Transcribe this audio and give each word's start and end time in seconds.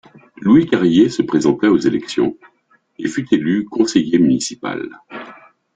Louis 0.39 0.65
Carrier 0.65 1.09
se 1.09 1.21
présenta 1.21 1.69
aux 1.69 1.77
élections 1.77 2.35
et 2.97 3.07
fut 3.07 3.31
élu 3.35 3.65
conseiller 3.65 4.17
municipal. 4.17 4.89